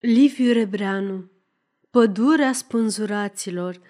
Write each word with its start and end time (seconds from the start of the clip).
Liviu 0.00 0.52
Rebreanu 0.52 1.30
Pădurea 1.90 2.52
spânzuraților 2.52 3.80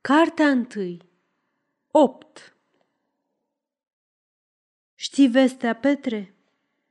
Cartea 0.00 0.48
întâi 0.48 1.02
8 1.90 2.56
Știi 4.94 5.28
vestea, 5.28 5.74
Petre? 5.74 6.34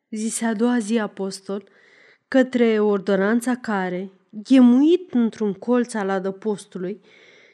zise 0.10 0.46
a 0.46 0.54
doua 0.54 0.80
zi 0.80 1.00
apostol, 1.00 1.70
către 2.28 2.80
ordonanța 2.80 3.56
care, 3.56 4.12
ghemuit 4.30 5.14
într-un 5.14 5.54
colț 5.54 5.94
al 5.94 6.10
adăpostului, 6.10 7.02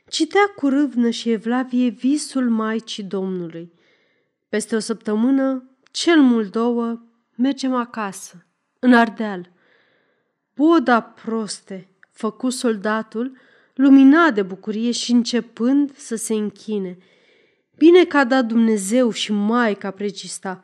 citea 0.07 0.53
cu 0.55 0.67
râvnă 0.67 1.09
și 1.09 1.31
evlavie 1.31 1.89
visul 1.89 2.49
Maicii 2.49 3.03
Domnului. 3.03 3.73
Peste 4.49 4.75
o 4.75 4.79
săptămână, 4.79 5.69
cel 5.91 6.21
mult 6.21 6.51
două, 6.51 7.01
mergem 7.35 7.73
acasă, 7.73 8.45
în 8.79 8.93
Ardeal. 8.93 9.55
Boda 10.57 11.01
proste, 11.01 11.89
făcu 12.11 12.49
soldatul, 12.49 13.37
luminat 13.73 14.33
de 14.33 14.41
bucurie 14.41 14.91
și 14.91 15.11
începând 15.11 15.95
să 15.95 16.15
se 16.15 16.33
închine. 16.33 16.97
Bine 17.75 18.05
că 18.05 18.17
a 18.17 18.23
dat 18.23 18.45
Dumnezeu 18.45 19.11
și 19.11 19.31
Maica 19.31 19.91
precista, 19.91 20.63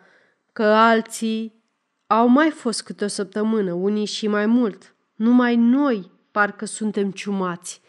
că 0.53 0.63
alții 0.63 1.63
au 2.07 2.27
mai 2.27 2.49
fost 2.49 2.83
câte 2.83 3.03
o 3.03 3.07
săptămână, 3.07 3.73
unii 3.73 4.05
și 4.05 4.27
mai 4.27 4.45
mult. 4.45 4.95
Numai 5.15 5.55
noi 5.55 6.11
parcă 6.31 6.65
suntem 6.65 7.11
ciumați. 7.11 7.81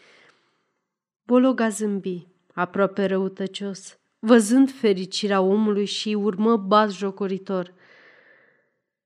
Bologa 1.23 1.69
zâmbi, 1.69 2.27
aproape 2.53 3.05
răutăcios, 3.05 3.97
văzând 4.19 4.71
fericirea 4.71 5.41
omului 5.41 5.85
și 5.85 6.13
urmă 6.13 6.57
bat 6.57 6.91
jocoritor. 6.91 7.73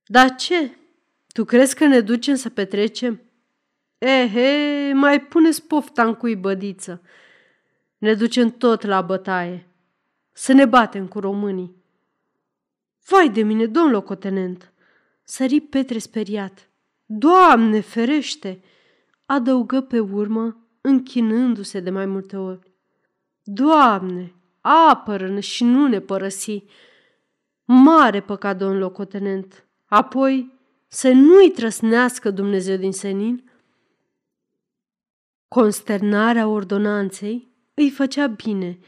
Dar 0.04 0.34
ce? 0.34 0.74
Tu 1.32 1.44
crezi 1.44 1.74
că 1.74 1.86
ne 1.86 2.00
ducem 2.00 2.34
să 2.34 2.48
petrecem? 2.48 3.20
Ehe, 3.98 4.92
mai 4.92 5.20
puneți 5.20 5.62
pofta 5.62 6.04
în 6.04 6.14
cui 6.14 6.36
bădiță. 6.36 7.02
Ne 7.98 8.14
ducem 8.14 8.50
tot 8.50 8.82
la 8.82 9.00
bătaie. 9.00 9.68
Să 10.32 10.52
ne 10.52 10.64
batem 10.64 11.06
cu 11.06 11.20
românii. 11.20 11.76
Vai 13.06 13.30
de 13.30 13.42
mine, 13.42 13.66
domn 13.66 13.90
locotenent! 13.90 14.72
Sări 15.22 15.60
Petre 15.60 15.98
speriat. 15.98 16.70
Doamne, 17.06 17.80
ferește! 17.80 18.62
Adăugă 19.26 19.80
pe 19.80 19.98
urmă, 19.98 20.68
închinându-se 20.80 21.80
de 21.80 21.90
mai 21.90 22.06
multe 22.06 22.36
ori. 22.36 22.72
Doamne, 23.42 24.34
apără-ne 24.60 25.40
și 25.40 25.64
nu 25.64 25.86
ne 25.86 26.00
părăsi! 26.00 26.64
Mare 27.64 28.20
păcat, 28.20 28.56
domn 28.56 28.78
locotenent! 28.78 29.66
Apoi 29.84 30.59
să 30.92 31.10
nu-i 31.10 31.50
trăsnească 31.50 32.30
Dumnezeu 32.30 32.76
din 32.76 32.92
senin? 32.92 33.50
Consternarea 35.48 36.46
ordonanței 36.46 37.52
îi 37.74 37.90
făcea 37.90 38.26
bine. 38.26 38.78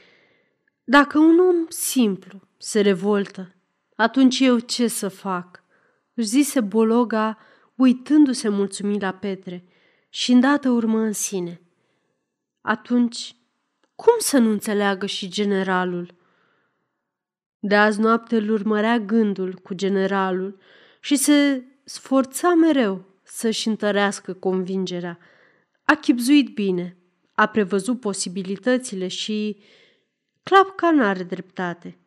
Dacă 0.84 1.19
un 1.19 1.39
om 1.39 1.67
simplu 1.69 2.41
se 2.56 2.81
revoltă, 2.81 3.55
atunci 3.94 4.41
eu 4.41 4.59
ce 4.59 4.86
să 4.86 5.09
fac? 5.09 5.62
Își 6.14 6.27
zise 6.27 6.61
Bologa, 6.61 7.39
uitându-se 7.75 8.48
mulțumit 8.48 9.00
la 9.00 9.12
Petre 9.12 9.64
și 10.09 10.33
îndată 10.33 10.70
urmă 10.70 10.98
în 10.98 11.12
sine. 11.12 11.61
Atunci, 12.61 13.37
cum 13.94 14.14
să 14.19 14.39
nu 14.39 14.50
înțeleagă 14.50 15.06
și 15.06 15.28
generalul? 15.28 16.14
De 17.59 17.77
azi 17.77 18.00
noapte 18.00 18.37
îl 18.37 18.50
urmărea 18.50 18.98
gândul 18.98 19.55
cu 19.55 19.75
generalul 19.75 20.59
și 21.00 21.16
se 21.16 21.64
sforța 21.84 22.55
mereu 22.55 23.05
să-și 23.22 23.69
întărească 23.69 24.33
convingerea. 24.33 25.19
A 25.84 25.94
chipzuit 25.94 26.55
bine, 26.55 26.97
a 27.33 27.47
prevăzut 27.47 28.00
posibilitățile 28.00 29.08
și 29.08 29.62
Clapca 30.42 30.91
n-are 30.91 31.22
dreptate. 31.22 31.98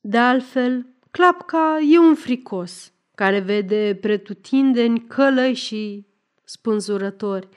De 0.00 0.18
altfel, 0.18 0.86
Clapca 1.10 1.78
e 1.90 1.98
un 1.98 2.14
fricos 2.14 2.92
care 3.14 3.40
vede 3.40 3.98
pretutindeni 4.00 5.06
călăi 5.06 5.54
și 5.54 6.06
spânzurători, 6.44 7.48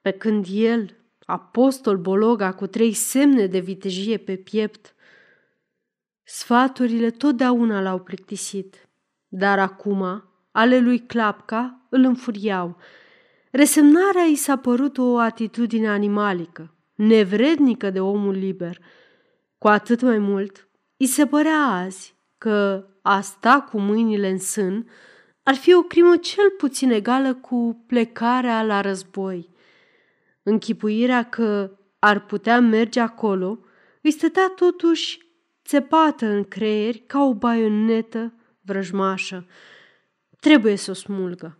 pe 0.00 0.10
când 0.10 0.46
el, 0.50 0.96
apostol 1.24 1.96
Bologa 1.96 2.52
cu 2.52 2.66
trei 2.66 2.92
semne 2.92 3.46
de 3.46 3.58
vitejie 3.58 4.16
pe 4.16 4.36
piept, 4.36 4.94
sfaturile 6.22 7.10
totdeauna 7.10 7.80
l-au 7.80 8.00
plictisit. 8.00 8.88
Dar 9.28 9.58
acum, 9.58 10.24
ale 10.54 10.78
lui 10.78 10.98
Clapca 10.98 11.86
îl 11.88 12.04
înfuriau. 12.04 12.76
Resemnarea 13.50 14.22
i 14.22 14.34
s-a 14.34 14.56
părut 14.56 14.98
o 14.98 15.18
atitudine 15.18 15.88
animalică, 15.88 16.74
nevrednică 16.94 17.90
de 17.90 18.00
omul 18.00 18.34
liber. 18.34 18.78
Cu 19.58 19.68
atât 19.68 20.02
mai 20.02 20.18
mult, 20.18 20.68
îi 20.96 21.06
se 21.06 21.26
părea 21.26 21.58
azi 21.58 22.14
că 22.38 22.86
a 23.02 23.20
sta 23.20 23.60
cu 23.70 23.80
mâinile 23.80 24.28
în 24.28 24.38
sân 24.38 24.88
ar 25.42 25.54
fi 25.54 25.74
o 25.74 25.82
crimă 25.82 26.16
cel 26.16 26.50
puțin 26.58 26.90
egală 26.90 27.34
cu 27.34 27.84
plecarea 27.86 28.62
la 28.62 28.80
război. 28.80 29.48
Închipuirea 30.42 31.22
că 31.22 31.78
ar 31.98 32.24
putea 32.24 32.60
merge 32.60 33.00
acolo 33.00 33.58
îi 34.02 34.10
stătea 34.10 34.52
totuși 34.56 35.18
țepată 35.64 36.26
în 36.26 36.44
creier 36.44 36.94
ca 37.06 37.22
o 37.22 37.34
baionetă 37.34 38.34
vrăjmașă. 38.60 39.46
Trebuie 40.44 40.76
să 40.76 40.90
o 40.90 40.94
smulgă. 40.94 41.58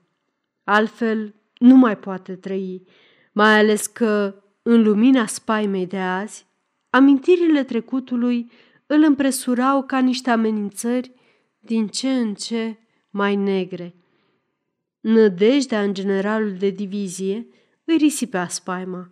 Altfel 0.64 1.34
nu 1.58 1.74
mai 1.74 1.98
poate 1.98 2.36
trăi, 2.36 2.86
mai 3.32 3.58
ales 3.58 3.86
că, 3.86 4.42
în 4.62 4.82
lumina 4.82 5.26
spaimei 5.26 5.86
de 5.86 5.98
azi, 5.98 6.46
amintirile 6.90 7.64
trecutului 7.64 8.50
îl 8.86 9.02
împresurau 9.02 9.82
ca 9.82 9.98
niște 9.98 10.30
amenințări 10.30 11.12
din 11.58 11.88
ce 11.88 12.10
în 12.10 12.34
ce 12.34 12.78
mai 13.10 13.36
negre. 13.36 13.94
Nădejdea 15.00 15.82
în 15.82 15.94
generalul 15.94 16.56
de 16.56 16.70
divizie 16.70 17.46
îi 17.84 17.96
risipea 17.96 18.48
spaima. 18.48 19.10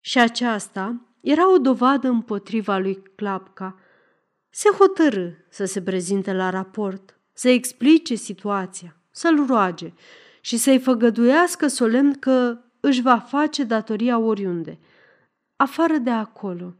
Și 0.00 0.18
aceasta 0.18 1.14
era 1.20 1.52
o 1.52 1.58
dovadă 1.58 2.08
împotriva 2.08 2.78
lui 2.78 3.02
Clapca. 3.14 3.78
Se 4.50 4.68
hotărâ 4.78 5.28
să 5.48 5.64
se 5.64 5.82
prezinte 5.82 6.32
la 6.32 6.50
raport, 6.50 7.16
să 7.32 7.48
explice 7.48 8.14
situația, 8.14 8.96
să-l 9.10 9.46
roage 9.46 9.92
și 10.40 10.56
să-i 10.56 10.78
făgăduiască 10.78 11.66
solemn 11.66 12.12
că 12.12 12.58
își 12.80 13.02
va 13.02 13.18
face 13.18 13.64
datoria 13.64 14.18
oriunde, 14.18 14.78
afară 15.56 15.96
de 15.96 16.10
acolo. 16.10 16.74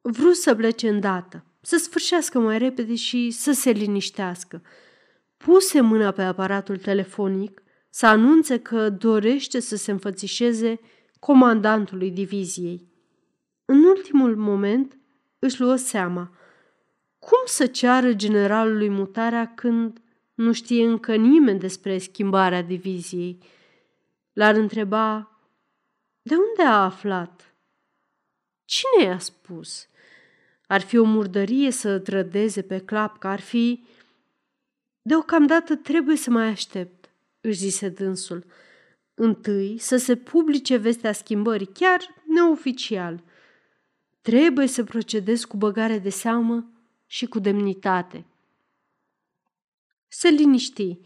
Vrut 0.00 0.36
să 0.36 0.54
plece 0.54 0.88
îndată, 0.88 1.44
să 1.60 1.76
sfârșească 1.76 2.38
mai 2.38 2.58
repede 2.58 2.94
și 2.94 3.30
să 3.30 3.52
se 3.52 3.70
liniștească. 3.70 4.62
Puse 5.36 5.80
mâna 5.80 6.10
pe 6.10 6.22
aparatul 6.22 6.76
telefonic 6.76 7.62
să 7.90 8.06
anunțe 8.06 8.58
că 8.58 8.90
dorește 8.90 9.60
să 9.60 9.76
se 9.76 9.90
înfățișeze 9.90 10.80
comandantului 11.18 12.10
diviziei. 12.10 12.88
În 13.64 13.84
ultimul 13.84 14.36
moment 14.36 14.98
își 15.38 15.60
luă 15.60 15.76
seama. 15.76 16.30
Cum 17.24 17.42
să 17.44 17.66
ceară 17.66 18.12
generalului 18.12 18.88
mutarea 18.88 19.54
când 19.54 20.00
nu 20.34 20.52
știe 20.52 20.86
încă 20.86 21.14
nimeni 21.14 21.58
despre 21.58 21.98
schimbarea 21.98 22.62
diviziei? 22.62 23.38
L-ar 24.32 24.54
întreba, 24.54 25.38
de 26.22 26.34
unde 26.34 26.62
a 26.62 26.84
aflat? 26.84 27.54
Cine 28.64 29.10
i-a 29.10 29.18
spus? 29.18 29.88
Ar 30.66 30.80
fi 30.80 30.96
o 30.96 31.04
murdărie 31.04 31.70
să 31.70 31.98
trădeze 31.98 32.62
pe 32.62 32.78
clapcă, 32.78 33.26
ar 33.26 33.40
fi... 33.40 33.84
Deocamdată 35.02 35.76
trebuie 35.76 36.16
să 36.16 36.30
mai 36.30 36.46
aștept, 36.46 37.10
își 37.40 37.58
zise 37.58 37.88
dânsul. 37.88 38.44
Întâi 39.14 39.78
să 39.78 39.96
se 39.96 40.16
publice 40.16 40.76
vestea 40.76 41.12
schimbării, 41.12 41.70
chiar 41.72 42.00
neoficial. 42.26 43.22
Trebuie 44.20 44.66
să 44.66 44.84
procedez 44.84 45.44
cu 45.44 45.56
băgare 45.56 45.98
de 45.98 46.10
seamă 46.10 46.73
și 47.06 47.26
cu 47.26 47.38
demnitate. 47.38 48.26
Se 50.08 50.28
liniști. 50.28 50.98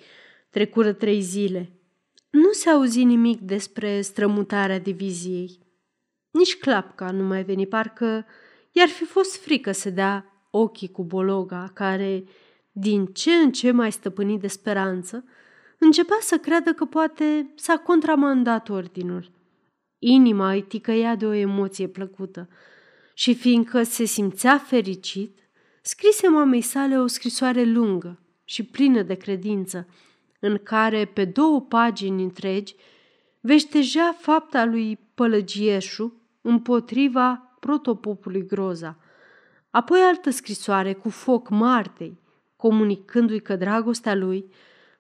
Trecură 0.51 0.93
trei 0.93 1.21
zile. 1.21 1.73
Nu 2.31 2.53
se 2.53 2.71
auzi 2.71 3.05
nimic 3.05 3.41
despre 3.41 4.01
strămutarea 4.01 4.79
diviziei. 4.79 5.59
Nici 6.31 6.57
clapca 6.57 7.11
nu 7.11 7.25
mai 7.25 7.45
veni, 7.45 7.67
parcă 7.67 8.27
i-ar 8.73 8.89
fi 8.89 9.05
fost 9.05 9.37
frică 9.37 9.73
să 9.73 9.91
dea 9.91 10.47
ochii 10.51 10.91
cu 10.91 11.05
bologa, 11.05 11.71
care, 11.75 12.25
din 12.73 13.07
ce 13.07 13.33
în 13.33 13.53
ce 13.53 13.71
mai 13.71 13.93
stăpânit 13.93 14.41
de 14.41 14.47
speranță, 14.47 15.25
începea 15.79 16.19
să 16.21 16.39
creadă 16.39 16.73
că 16.73 16.85
poate 16.85 17.53
s-a 17.55 17.77
contramandat 17.77 18.69
ordinul. 18.69 19.31
Inima 19.99 20.53
îi 20.53 20.63
ticăia 20.63 21.15
de 21.15 21.27
o 21.27 21.33
emoție 21.33 21.89
plăcută 21.89 22.49
și 23.15 23.35
fiindcă 23.35 23.83
se 23.83 24.05
simțea 24.05 24.59
fericit, 24.59 25.48
scrise 25.89 26.29
mamei 26.29 26.61
sale 26.61 26.99
o 26.99 27.07
scrisoare 27.07 27.65
lungă 27.65 28.19
și 28.45 28.63
plină 28.63 29.03
de 29.03 29.15
credință, 29.15 29.89
în 30.41 30.59
care, 30.63 31.05
pe 31.05 31.25
două 31.25 31.61
pagini 31.61 32.23
întregi, 32.23 32.75
veștejea 33.41 34.17
fapta 34.19 34.65
lui 34.65 34.99
Pălăgieșu 35.15 36.21
împotriva 36.41 37.57
protopopului 37.61 38.47
Groza. 38.47 38.99
Apoi 39.71 40.01
altă 40.01 40.31
scrisoare 40.31 40.93
cu 40.93 41.09
foc 41.09 41.49
Martei, 41.49 42.19
comunicându-i 42.57 43.41
că 43.41 43.57
dragostea 43.57 44.15
lui, 44.15 44.45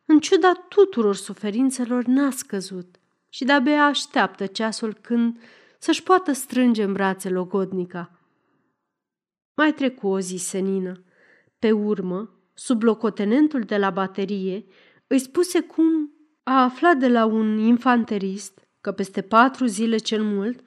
în 0.04 0.20
ciuda 0.20 0.52
tuturor 0.68 1.14
suferințelor, 1.14 2.04
n-a 2.04 2.30
scăzut 2.30 2.96
și 3.28 3.44
de-abia 3.44 3.84
așteaptă 3.84 4.46
ceasul 4.46 4.94
când 5.00 5.40
să-și 5.78 6.02
poată 6.02 6.32
strânge 6.32 6.82
în 6.82 6.92
brațe 6.92 7.28
logodnica. 7.28 8.17
Mai 9.58 9.72
trecu 9.72 10.06
o 10.06 10.20
zi 10.20 10.36
senină. 10.36 11.04
Pe 11.58 11.72
urmă, 11.72 12.30
sub 12.54 12.82
locotenentul 12.82 13.60
de 13.60 13.76
la 13.76 13.90
baterie, 13.90 14.64
îi 15.06 15.18
spuse 15.18 15.60
cum 15.60 16.12
a 16.42 16.62
aflat 16.62 16.96
de 16.96 17.08
la 17.08 17.24
un 17.24 17.58
infanterist 17.58 18.68
că 18.80 18.92
peste 18.92 19.22
patru 19.22 19.66
zile 19.66 19.96
cel 19.96 20.22
mult 20.22 20.60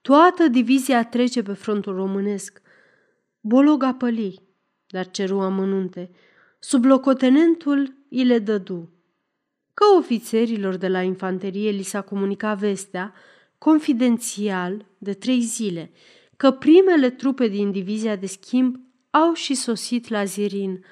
toată 0.00 0.48
divizia 0.48 1.04
trece 1.04 1.42
pe 1.42 1.52
frontul 1.52 1.94
românesc. 1.94 2.60
Bolog 3.40 3.96
păli, 3.96 4.42
dar 4.86 5.10
ceru 5.10 5.40
amănunte. 5.40 6.10
Sub 6.58 6.84
locotenentul 6.84 7.94
îi 8.10 8.24
le 8.24 8.38
dădu. 8.38 8.90
Că 9.74 9.84
ofițerilor 9.98 10.76
de 10.76 10.88
la 10.88 11.02
infanterie 11.02 11.70
li 11.70 11.82
s-a 11.82 12.00
comunicat 12.00 12.58
vestea, 12.58 13.14
confidențial, 13.58 14.86
de 14.98 15.12
trei 15.12 15.40
zile, 15.40 15.90
că 16.38 16.50
primele 16.50 17.10
trupe 17.10 17.48
din 17.48 17.70
divizia 17.70 18.16
de 18.16 18.26
schimb 18.26 18.76
au 19.10 19.32
și 19.32 19.54
sosit 19.54 20.08
la 20.08 20.24
Zirin. 20.24 20.84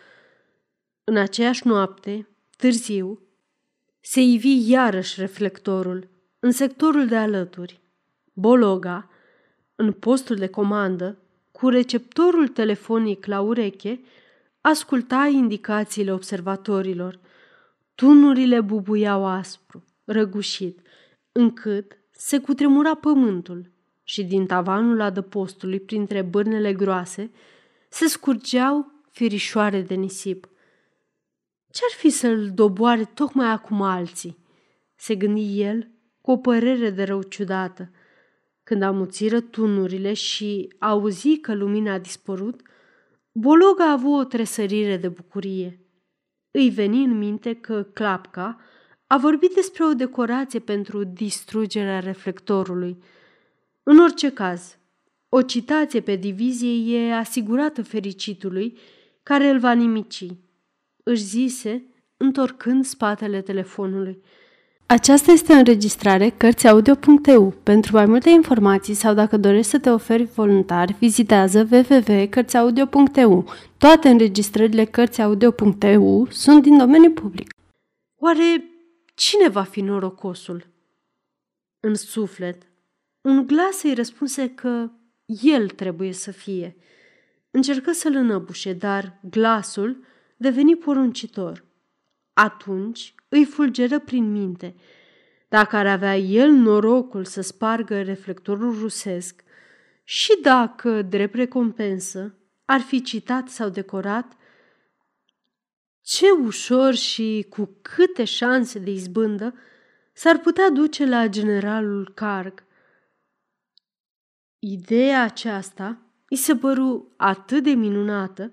În 1.04 1.16
aceeași 1.16 1.66
noapte, 1.66 2.28
târziu, 2.56 3.20
se 4.00 4.20
ivi 4.20 4.70
iarăși 4.70 5.20
reflectorul 5.20 6.08
în 6.38 6.50
sectorul 6.50 7.06
de 7.06 7.16
alături. 7.16 7.80
Bologa, 8.32 9.10
în 9.74 9.92
postul 9.92 10.36
de 10.36 10.46
comandă, 10.46 11.18
cu 11.52 11.68
receptorul 11.68 12.48
telefonic 12.48 13.26
la 13.26 13.40
ureche, 13.40 14.00
asculta 14.60 15.26
indicațiile 15.32 16.12
observatorilor. 16.12 17.20
Tunurile 17.94 18.60
bubuiau 18.60 19.26
aspru, 19.26 19.84
răgușit, 20.04 20.80
încât 21.32 21.98
se 22.10 22.38
cutremura 22.38 22.94
pământul 22.94 23.74
și 24.08 24.24
din 24.24 24.46
tavanul 24.46 25.00
adăpostului, 25.00 25.80
printre 25.80 26.22
bârnele 26.22 26.72
groase, 26.72 27.30
se 27.88 28.06
scurgeau 28.06 28.92
firișoare 29.10 29.80
de 29.80 29.94
nisip. 29.94 30.48
Ce-ar 31.70 31.90
fi 31.96 32.10
să-l 32.10 32.50
doboare 32.54 33.04
tocmai 33.04 33.50
acum 33.50 33.82
alții? 33.82 34.38
Se 34.96 35.14
gândi 35.14 35.60
el 35.60 35.90
cu 36.20 36.30
o 36.30 36.36
părere 36.36 36.90
de 36.90 37.02
rău 37.02 37.22
ciudată. 37.22 37.90
Când 38.62 38.82
amuțiră 38.82 39.40
tunurile 39.40 40.12
și 40.12 40.74
auzi 40.78 41.38
că 41.38 41.54
lumina 41.54 41.92
a 41.92 41.98
dispărut, 41.98 42.60
Bologa 43.32 43.88
a 43.88 43.92
avut 43.92 44.18
o 44.18 44.24
tresărire 44.24 44.96
de 44.96 45.08
bucurie. 45.08 45.80
Îi 46.50 46.70
veni 46.70 47.04
în 47.04 47.18
minte 47.18 47.54
că 47.54 47.82
Clapca 47.82 48.60
a 49.06 49.18
vorbit 49.18 49.54
despre 49.54 49.84
o 49.84 49.94
decorație 49.94 50.58
pentru 50.58 51.04
distrugerea 51.04 52.00
reflectorului. 52.00 53.02
În 53.88 53.98
orice 53.98 54.30
caz, 54.30 54.78
o 55.28 55.42
citație 55.42 56.00
pe 56.00 56.16
divizie 56.16 56.96
e 56.96 57.14
asigurată 57.14 57.82
fericitului 57.82 58.78
care 59.22 59.48
îl 59.48 59.58
va 59.58 59.72
nimici, 59.72 60.26
își 61.02 61.22
zise, 61.22 61.84
întorcând 62.16 62.84
spatele 62.84 63.40
telefonului. 63.40 64.22
Aceasta 64.86 65.32
este 65.32 65.52
o 65.52 65.56
înregistrare 65.56 66.28
Cărțiaudio.eu. 66.28 67.50
Pentru 67.62 67.96
mai 67.96 68.06
multe 68.06 68.30
informații 68.30 68.94
sau 68.94 69.14
dacă 69.14 69.36
dorești 69.36 69.70
să 69.70 69.78
te 69.78 69.90
oferi 69.90 70.24
voluntar, 70.24 70.92
vizitează 70.98 71.68
www.cărțiaudio.eu. 71.70 73.52
Toate 73.78 74.08
înregistrările 74.08 74.84
Cărțiaudio.eu 74.84 76.26
sunt 76.30 76.62
din 76.62 76.78
domeniu 76.78 77.10
public. 77.10 77.54
Oare 78.16 78.64
cine 79.14 79.48
va 79.48 79.62
fi 79.62 79.80
norocosul? 79.80 80.66
În 81.80 81.94
suflet, 81.94 82.62
un 83.26 83.46
glas 83.46 83.82
îi 83.82 83.94
răspunse 83.94 84.48
că 84.54 84.90
el 85.26 85.68
trebuie 85.68 86.12
să 86.12 86.30
fie. 86.30 86.76
Încercă 87.50 87.92
să-l 87.92 88.14
înăbușe, 88.14 88.72
dar 88.72 89.18
glasul 89.30 90.04
deveni 90.36 90.76
poruncitor. 90.76 91.64
Atunci 92.32 93.14
îi 93.28 93.44
fulgeră 93.44 93.98
prin 93.98 94.32
minte. 94.32 94.74
Dacă 95.48 95.76
ar 95.76 95.86
avea 95.86 96.16
el 96.16 96.50
norocul 96.50 97.24
să 97.24 97.40
spargă 97.40 98.02
reflectorul 98.02 98.78
rusesc 98.80 99.42
și 100.04 100.38
dacă, 100.42 101.02
drept 101.02 101.34
recompensă, 101.34 102.34
ar 102.64 102.80
fi 102.80 103.02
citat 103.02 103.48
sau 103.48 103.68
decorat, 103.68 104.36
ce 106.02 106.26
ușor 106.30 106.94
și 106.94 107.46
cu 107.48 107.76
câte 107.82 108.24
șanse 108.24 108.78
de 108.78 108.90
izbândă 108.90 109.54
s-ar 110.12 110.38
putea 110.38 110.70
duce 110.70 111.06
la 111.06 111.26
generalul 111.26 112.12
Carg. 112.14 112.64
Ideea 114.58 115.22
aceasta 115.22 115.98
îi 116.28 116.36
se 116.36 116.56
păru 116.56 117.12
atât 117.16 117.62
de 117.62 117.70
minunată 117.70 118.52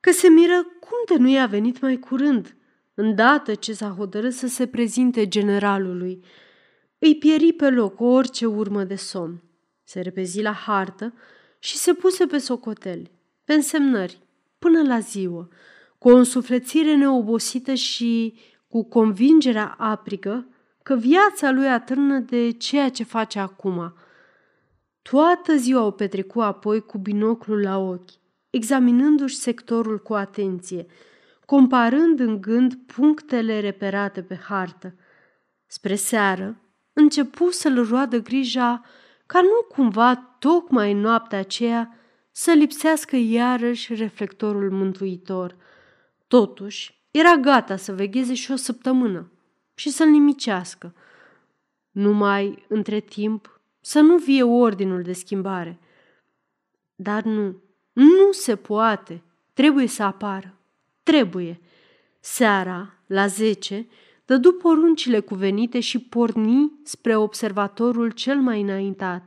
că 0.00 0.10
se 0.10 0.28
miră 0.28 0.62
cum 0.80 1.16
de 1.16 1.22
nu 1.22 1.28
i-a 1.28 1.46
venit 1.46 1.80
mai 1.80 1.98
curând– 1.98 2.54
Îndată 2.94 3.54
ce 3.54 3.72
s-a 3.72 3.88
hotărât 3.88 4.32
să 4.32 4.46
se 4.46 4.66
prezinte 4.66 5.28
generalului, 5.28 6.24
îi 6.98 7.16
pieri 7.16 7.52
pe 7.52 7.70
loc 7.70 8.00
orice 8.00 8.46
urmă 8.46 8.84
de 8.84 8.94
somn. 8.94 9.42
Se 9.84 10.00
repezi 10.00 10.42
la 10.42 10.52
hartă 10.52 11.14
și 11.58 11.76
se 11.76 11.94
puse 11.94 12.26
pe 12.26 12.38
socoteli, 12.38 13.10
pe 13.44 13.52
însemnări, 13.52 14.18
până 14.58 14.82
la 14.82 14.98
ziua, 14.98 15.48
cu 15.98 16.08
o 16.08 16.16
însuflețire 16.16 16.96
neobosită 16.96 17.74
și 17.74 18.38
cu 18.68 18.84
convingerea 18.84 19.74
aprigă 19.78 20.46
că 20.82 20.96
viața 20.96 21.50
lui 21.50 21.68
atârnă 21.68 22.18
de 22.18 22.50
ceea 22.50 22.88
ce 22.88 23.04
face 23.04 23.38
acum. 23.38 23.94
Toată 25.02 25.56
ziua 25.56 25.82
o 25.82 25.90
petrecu 25.90 26.40
apoi 26.40 26.80
cu 26.80 26.98
binoclul 26.98 27.60
la 27.60 27.78
ochi, 27.78 28.10
examinându-și 28.50 29.36
sectorul 29.36 29.98
cu 29.98 30.14
atenție– 30.14 30.86
comparând 31.52 32.20
în 32.20 32.40
gând 32.40 32.74
punctele 32.74 33.60
reperate 33.60 34.22
pe 34.22 34.34
hartă. 34.34 34.94
Spre 35.66 35.94
seară, 35.94 36.60
începu 36.92 37.50
să-l 37.50 37.86
roadă 37.88 38.18
grija 38.18 38.82
ca 39.26 39.40
nu 39.40 39.74
cumva 39.74 40.14
tocmai 40.38 40.92
în 40.92 40.98
noaptea 40.98 41.38
aceea 41.38 41.96
să 42.30 42.52
lipsească 42.52 43.16
iarăși 43.16 43.94
reflectorul 43.94 44.70
mântuitor. 44.70 45.56
Totuși, 46.26 47.06
era 47.10 47.36
gata 47.36 47.76
să 47.76 47.92
vegheze 47.92 48.34
și 48.34 48.50
o 48.52 48.56
săptămână 48.56 49.30
și 49.74 49.90
să-l 49.90 50.08
nimicească. 50.08 50.94
Numai, 51.90 52.64
între 52.68 53.00
timp, 53.00 53.60
să 53.84 54.00
nu 54.00 54.16
vie 54.16 54.42
ordinul 54.42 55.02
de 55.02 55.12
schimbare. 55.12 55.78
Dar 56.94 57.22
nu, 57.22 57.56
nu 57.92 58.32
se 58.32 58.56
poate, 58.56 59.22
trebuie 59.52 59.86
să 59.86 60.02
apară. 60.02 60.54
Trebuie. 61.02 61.60
Seara, 62.20 62.94
la 63.06 63.26
zece, 63.26 63.86
dădu 64.24 64.52
poruncile 64.52 65.20
cuvenite 65.20 65.80
și 65.80 65.98
porni 65.98 66.72
spre 66.82 67.16
observatorul 67.16 68.10
cel 68.10 68.36
mai 68.36 68.60
înaintat. 68.60 69.24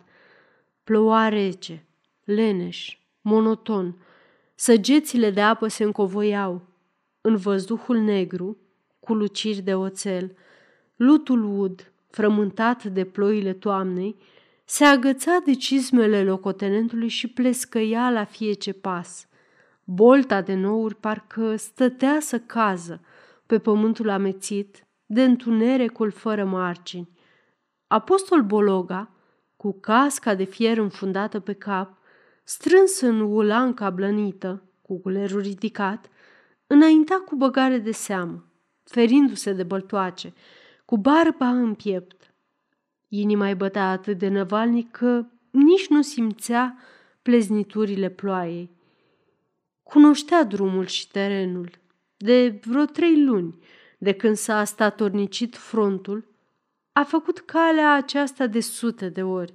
Ploua 0.83 1.29
rece, 1.29 1.85
leneș, 2.23 2.97
monoton. 3.21 3.97
Săgețile 4.55 5.29
de 5.31 5.41
apă 5.41 5.67
se 5.67 5.83
încovoiau. 5.83 6.61
În 7.21 7.35
văzduhul 7.35 7.97
negru, 7.97 8.57
cu 8.99 9.13
luciri 9.13 9.61
de 9.61 9.75
oțel, 9.75 10.35
lutul 10.95 11.59
ud, 11.59 11.91
frământat 12.09 12.83
de 12.83 13.05
ploile 13.05 13.53
toamnei, 13.53 14.15
se 14.65 14.83
agăța 14.83 15.37
de 15.45 15.53
cizmele 15.53 16.23
locotenentului 16.23 17.07
și 17.07 17.27
plescăia 17.27 18.09
la 18.09 18.23
fiece 18.23 18.73
pas– 18.73 19.25
Bolta 19.87 20.41
de 20.41 20.53
nouri 20.53 20.95
parcă 20.95 21.55
stătea 21.55 22.19
să 22.19 22.39
cază 22.39 23.01
pe 23.45 23.59
pământul 23.59 24.09
amețit 24.09 24.87
de 25.05 25.23
întunericul 25.23 26.11
fără 26.11 26.45
margini. 26.45 27.09
Apostol 27.87 28.41
Bologa, 28.41 29.11
cu 29.55 29.79
casca 29.79 30.35
de 30.35 30.43
fier 30.43 30.77
înfundată 30.77 31.39
pe 31.39 31.53
cap, 31.53 31.97
strâns 32.43 32.99
în 32.99 33.19
ulanca 33.19 33.89
blănită, 33.89 34.63
cu 34.81 35.01
gulerul 35.01 35.41
ridicat, 35.41 36.09
înaintea 36.67 37.17
cu 37.17 37.35
băgare 37.35 37.77
de 37.77 37.91
seamă, 37.91 38.45
ferindu-se 38.83 39.53
de 39.53 39.63
băltoace, 39.63 40.33
cu 40.85 40.97
barba 40.97 41.49
în 41.49 41.73
piept. 41.73 42.14
Inima 43.07 43.47
îi 43.47 43.55
bătea 43.55 43.89
atât 43.91 44.17
de 44.17 44.27
năvalnic 44.27 44.91
că 44.91 45.25
nici 45.51 45.87
nu 45.87 46.01
simțea 46.01 46.77
plezniturile 47.21 48.09
ploaiei. 48.09 48.71
Cunoștea 49.83 50.43
drumul 50.43 50.85
și 50.85 51.07
terenul. 51.07 51.69
De 52.17 52.59
vreo 52.65 52.85
trei 52.85 53.23
luni, 53.23 53.55
de 53.97 54.13
când 54.13 54.35
s-a 54.35 54.63
statornicit 54.63 55.55
frontul, 55.55 56.25
a 56.91 57.03
făcut 57.03 57.39
calea 57.39 57.93
aceasta 57.93 58.47
de 58.47 58.59
sute 58.59 59.09
de 59.09 59.23
ori. 59.23 59.53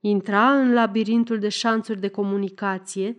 Intra 0.00 0.58
în 0.58 0.72
labirintul 0.72 1.38
de 1.38 1.48
șanțuri 1.48 2.00
de 2.00 2.08
comunicație, 2.08 3.16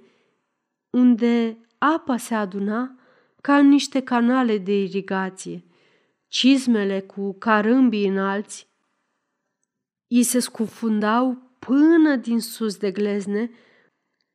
unde 0.89 1.57
apa 1.77 2.17
se 2.17 2.33
aduna 2.33 2.95
ca 3.41 3.57
în 3.57 3.67
niște 3.67 4.01
canale 4.01 4.57
de 4.57 4.81
irigație. 4.81 5.63
Cizmele 6.27 6.99
cu 6.99 7.33
carâmbii 7.33 8.07
înalți 8.07 8.70
îi 10.13 10.23
se 10.23 10.39
scufundau 10.39 11.51
până 11.59 12.15
din 12.15 12.39
sus 12.39 12.75
de 12.75 12.91
glezne 12.91 13.51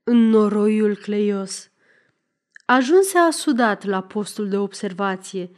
în 0.05 0.29
noroiul 0.29 0.97
cleios. 0.97 1.71
Ajunse 2.65 3.19
asudat 3.19 3.85
la 3.85 4.03
postul 4.03 4.49
de 4.49 4.57
observație, 4.57 5.51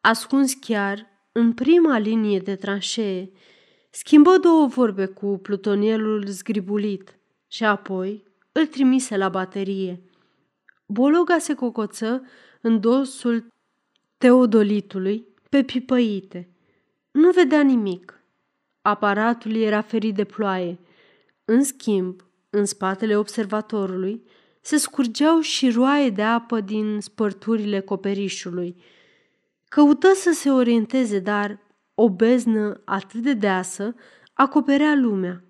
ascuns 0.00 0.52
chiar 0.52 1.06
în 1.32 1.52
prima 1.52 1.98
linie 1.98 2.38
de 2.38 2.56
tranșee, 2.56 3.30
schimbă 3.90 4.38
două 4.38 4.66
vorbe 4.66 5.06
cu 5.06 5.38
plutonierul 5.38 6.26
zgribulit 6.26 7.18
și 7.48 7.64
apoi 7.64 8.24
îl 8.52 8.66
trimise 8.66 9.16
la 9.16 9.28
baterie. 9.28 10.02
Bologa 10.86 11.38
se 11.38 11.54
cocoță 11.54 12.26
în 12.60 12.80
dosul 12.80 13.46
teodolitului 14.18 15.26
pe 15.48 15.62
pipăite. 15.62 16.48
Nu 17.10 17.30
vedea 17.30 17.62
nimic. 17.62 18.21
Aparatul 18.82 19.54
era 19.54 19.80
ferit 19.80 20.14
de 20.14 20.24
ploaie. 20.24 20.78
În 21.44 21.62
schimb, 21.62 22.24
în 22.50 22.64
spatele 22.64 23.16
observatorului, 23.16 24.22
se 24.60 24.76
scurgeau 24.76 25.40
și 25.40 25.70
roaie 25.70 26.10
de 26.10 26.22
apă 26.22 26.60
din 26.60 27.00
spărturile 27.00 27.80
coperișului. 27.80 28.76
Căută 29.68 30.12
să 30.14 30.30
se 30.32 30.50
orienteze, 30.50 31.18
dar 31.18 31.58
o 31.94 32.10
beznă 32.10 32.80
atât 32.84 33.22
de 33.22 33.32
deasă 33.32 33.94
acoperea 34.32 34.94
lumea, 34.94 35.44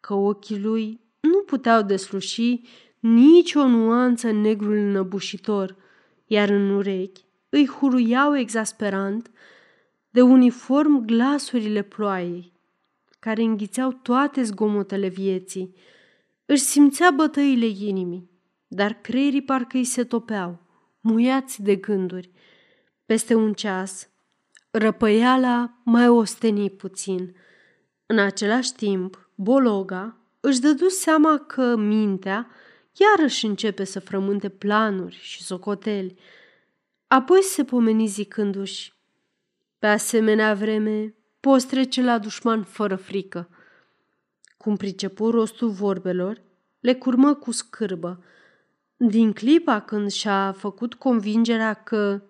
că 0.00 0.14
ochii 0.14 0.60
lui 0.60 1.00
nu 1.20 1.38
puteau 1.38 1.82
desluși 1.82 2.60
nici 2.98 3.54
o 3.54 3.66
nuanță 3.66 4.28
în 4.28 4.40
negrul 4.40 4.76
înăbușitor, 4.76 5.76
iar 6.26 6.48
în 6.48 6.70
urechi 6.70 7.24
îi 7.48 7.66
huruiau 7.66 8.36
exasperant 8.36 9.30
de 10.10 10.20
uniform 10.22 11.04
glasurile 11.04 11.82
ploaiei, 11.82 12.52
care 13.28 13.42
înghițeau 13.42 13.92
toate 13.92 14.42
zgomotele 14.42 15.08
vieții. 15.08 15.74
Își 16.46 16.62
simțea 16.62 17.10
bătăile 17.10 17.66
inimii, 17.66 18.30
dar 18.66 18.92
creierii 18.92 19.42
parcă 19.42 19.76
îi 19.76 19.84
se 19.84 20.04
topeau, 20.04 20.60
muiați 21.00 21.62
de 21.62 21.76
gânduri. 21.76 22.30
Peste 23.06 23.34
un 23.34 23.52
ceas, 23.52 24.08
răpăiala 24.70 25.80
mai 25.84 26.08
osteni 26.08 26.70
puțin. 26.70 27.36
În 28.06 28.18
același 28.18 28.72
timp, 28.72 29.30
Bologa 29.34 30.16
își 30.40 30.60
dădu 30.60 30.88
seama 30.88 31.38
că 31.38 31.76
mintea 31.76 32.50
iarăși 32.92 33.46
începe 33.46 33.84
să 33.84 34.00
frământe 34.00 34.48
planuri 34.48 35.18
și 35.20 35.42
socoteli. 35.42 36.18
Apoi 37.06 37.42
se 37.42 37.64
pomeni 37.64 38.06
zicându-și, 38.06 38.92
pe 39.78 39.86
asemenea 39.86 40.54
vreme 40.54 41.14
poți 41.40 41.66
trece 41.66 42.02
la 42.02 42.18
dușman 42.18 42.62
fără 42.62 42.96
frică. 42.96 43.48
Cum 44.56 44.76
pricepu 44.76 45.30
rostul 45.30 45.68
vorbelor, 45.68 46.42
le 46.80 46.94
curmă 46.94 47.34
cu 47.34 47.50
scârbă. 47.50 48.24
Din 48.96 49.32
clipa 49.32 49.80
când 49.80 50.10
și-a 50.10 50.52
făcut 50.52 50.94
convingerea 50.94 51.74
că, 51.74 52.22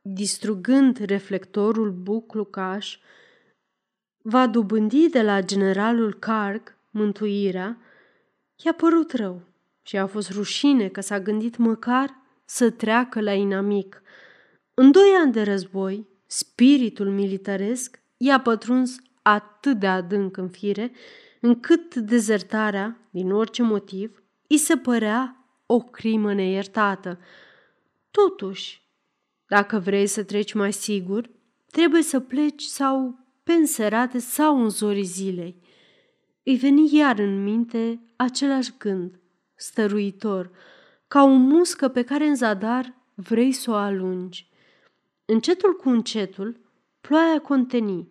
distrugând 0.00 0.96
reflectorul 0.98 1.90
buclucaș, 1.90 2.98
va 4.22 4.46
dobândi 4.46 5.08
de 5.08 5.22
la 5.22 5.40
generalul 5.40 6.14
Carg 6.14 6.76
mântuirea, 6.90 7.78
i-a 8.64 8.72
părut 8.72 9.12
rău 9.12 9.42
și 9.82 9.96
a 9.96 10.06
fost 10.06 10.30
rușine 10.30 10.88
că 10.88 11.00
s-a 11.00 11.20
gândit 11.20 11.56
măcar 11.56 12.14
să 12.44 12.70
treacă 12.70 13.20
la 13.20 13.32
inamic. 13.32 14.02
În 14.74 14.90
doi 14.90 15.08
ani 15.20 15.32
de 15.32 15.42
război, 15.42 16.06
spiritul 16.26 17.10
militaresc 17.10 18.00
i-a 18.16 18.40
pătruns 18.40 18.96
atât 19.22 19.78
de 19.78 19.86
adânc 19.86 20.36
în 20.36 20.48
fire, 20.48 20.92
încât 21.40 21.94
dezertarea, 21.94 23.08
din 23.10 23.32
orice 23.32 23.62
motiv, 23.62 24.22
îi 24.48 24.58
se 24.58 24.76
părea 24.76 25.44
o 25.66 25.78
crimă 25.78 26.34
neiertată. 26.34 27.18
Totuși, 28.10 28.82
dacă 29.46 29.78
vrei 29.78 30.06
să 30.06 30.22
treci 30.22 30.52
mai 30.52 30.72
sigur, 30.72 31.30
trebuie 31.70 32.02
să 32.02 32.20
pleci 32.20 32.62
sau 32.62 33.18
pe 33.42 33.52
înserate 33.52 34.18
sau 34.18 34.62
în 34.62 34.68
zorii 34.68 35.04
zilei. 35.04 35.62
Îi 36.42 36.56
veni 36.56 36.96
iar 36.96 37.18
în 37.18 37.42
minte 37.42 38.00
același 38.16 38.72
gând, 38.78 39.20
stăruitor, 39.54 40.50
ca 41.08 41.22
o 41.22 41.28
muscă 41.28 41.88
pe 41.88 42.02
care 42.02 42.26
în 42.26 42.34
zadar 42.34 42.94
vrei 43.14 43.52
să 43.52 43.70
o 43.70 43.74
alungi. 43.74 44.48
Încetul 45.24 45.72
cu 45.72 45.88
încetul, 45.88 46.65
ploaia 47.06 47.40
conteni 47.40 48.08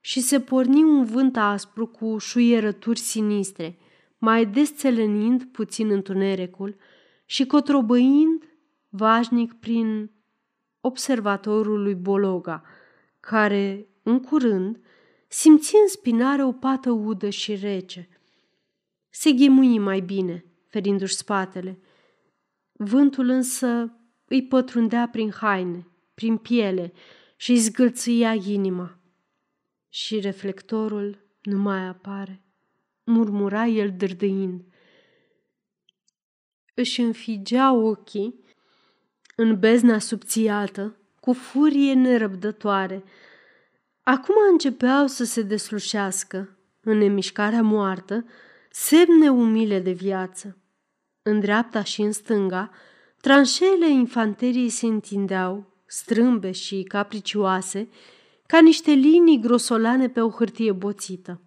și 0.00 0.20
se 0.20 0.40
porni 0.40 0.82
un 0.82 1.04
vânt 1.04 1.36
aspru 1.36 1.86
cu 1.86 2.18
șuierături 2.18 2.98
sinistre, 2.98 3.78
mai 4.18 4.46
desțelenind 4.46 5.44
puțin 5.44 5.90
întunericul 5.90 6.76
și 7.24 7.46
cotrobăind 7.46 8.42
vașnic 8.88 9.52
prin 9.52 10.10
observatorul 10.80 11.82
lui 11.82 11.94
Bologa, 11.94 12.62
care, 13.20 13.86
în 14.02 14.20
curând, 14.20 14.80
simți 15.28 15.74
în 15.82 15.88
spinare 15.88 16.44
o 16.44 16.52
pată 16.52 16.90
udă 16.90 17.30
și 17.30 17.54
rece. 17.54 18.08
Se 19.10 19.32
ghemui 19.32 19.78
mai 19.78 20.00
bine, 20.00 20.44
ferindu-și 20.68 21.16
spatele. 21.16 21.78
Vântul 22.72 23.28
însă 23.28 23.96
îi 24.24 24.46
pătrundea 24.46 25.08
prin 25.08 25.30
haine, 25.30 25.86
prin 26.14 26.36
piele 26.36 26.92
și 27.42 27.50
îi 27.50 27.58
zgâlțâia 27.58 28.34
inima. 28.34 28.98
Și 29.88 30.20
reflectorul 30.20 31.24
nu 31.42 31.58
mai 31.58 31.86
apare, 31.86 32.42
murmura 33.04 33.66
el 33.66 33.92
dârdâind. 33.96 34.64
Își 36.74 37.00
înfigea 37.00 37.72
ochii 37.72 38.44
în 39.36 39.58
bezna 39.58 39.98
subțiată, 39.98 40.96
cu 41.20 41.32
furie 41.32 41.94
nerăbdătoare. 41.94 43.04
Acum 44.02 44.34
începeau 44.50 45.06
să 45.06 45.24
se 45.24 45.42
deslușească, 45.42 46.56
în 46.80 46.98
nemișcarea 46.98 47.62
moartă, 47.62 48.24
semne 48.70 49.30
umile 49.30 49.80
de 49.80 49.92
viață. 49.92 50.56
În 51.22 51.40
dreapta 51.40 51.82
și 51.82 52.00
în 52.00 52.12
stânga, 52.12 52.70
tranșeele 53.20 53.88
infanteriei 53.90 54.68
se 54.68 54.86
întindeau, 54.86 55.71
strâmbe 55.92 56.50
și 56.50 56.82
capricioase, 56.82 57.88
ca 58.46 58.60
niște 58.60 58.90
linii 58.90 59.40
grosolane 59.40 60.08
pe 60.08 60.20
o 60.20 60.30
hârtie 60.30 60.72
boțită. 60.72 61.40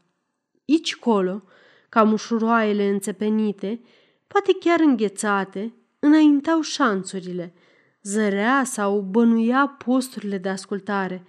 Ici 0.65 0.95
colo, 0.95 1.43
ca 1.89 2.03
mușuroaiele 2.03 2.89
înțepenite, 2.89 3.81
poate 4.27 4.51
chiar 4.59 4.79
înghețate, 4.79 5.73
înaintau 5.99 6.61
șanțurile, 6.61 7.53
zărea 8.01 8.63
sau 8.63 8.99
bănuia 8.99 9.67
posturile 9.67 10.37
de 10.37 10.49
ascultare. 10.49 11.25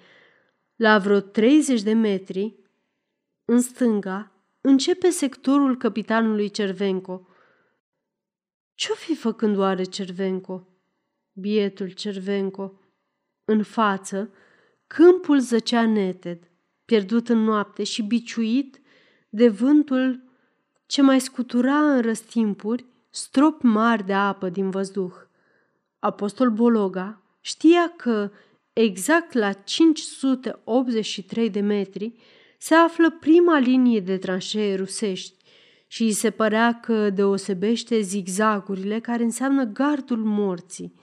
La 0.76 0.99
vreo 0.99 1.20
30 1.20 1.82
de 1.82 1.92
metri, 1.92 2.54
în 3.44 3.61
stânga, 3.61 4.32
începe 4.61 5.11
sectorul 5.11 5.76
capitanului 5.76 6.50
Cervenco. 6.50 7.26
Ce-o 8.75 8.94
fi 8.94 9.14
făcând 9.14 9.56
oare 9.58 9.85
Cervenco? 9.85 10.68
Bietul 11.32 11.90
Cervenco. 11.90 12.80
În 13.49 13.62
față, 13.62 14.31
câmpul 14.87 15.38
zăcea 15.38 15.87
neted, 15.87 16.50
pierdut 16.85 17.29
în 17.29 17.38
noapte 17.38 17.85
și 17.85 18.03
biciuit 18.03 18.81
de 19.29 19.49
vântul 19.49 20.25
ce 20.87 21.03
mai 21.03 21.21
scutura 21.21 21.95
în 21.95 22.00
răstimpuri 22.00 22.87
strop 23.11 23.62
mari 23.62 24.05
de 24.07 24.12
apă 24.12 24.49
din 24.49 24.71
văzduh. 24.71 25.15
Apostol 25.99 26.50
Bologa 26.50 27.23
știa 27.41 27.93
că 27.97 28.31
exact 28.73 29.33
la 29.33 29.53
583 29.53 31.50
de 31.50 31.61
metri 31.61 32.15
se 32.59 32.75
află 32.75 33.11
prima 33.11 33.59
linie 33.59 34.00
de 34.00 34.17
tranșee 34.17 34.75
rusești 34.75 35.45
și 35.87 36.03
îi 36.03 36.12
se 36.12 36.31
părea 36.31 36.81
că 36.81 37.11
deosebește 37.11 38.00
zigzagurile 38.00 39.00
care 39.00 39.23
înseamnă 39.23 39.65
gardul 39.65 40.25
morții. 40.25 40.95